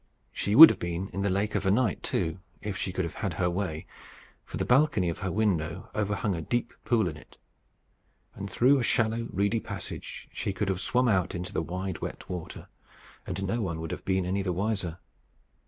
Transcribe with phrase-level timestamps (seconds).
[0.31, 3.13] She would have been in the lake of a night, too, if she could have
[3.21, 3.85] had her way;
[4.45, 7.37] for the balcony of her window overhung a deep pool in it;
[8.33, 12.27] and through a shallow reedy passage she could have swum out into the wide wet
[12.27, 12.67] water,
[13.27, 14.97] and no one would have been any the wiser.